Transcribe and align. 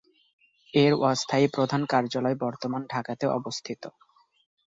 এর 0.73 0.93
অস্থায়ী 1.03 1.47
প্রধান 1.47 1.81
কার্যলয় 1.85 2.37
বর্তমান 2.41 2.81
ঢাকাতে 2.89 3.25
অবস্থিত। 3.31 3.83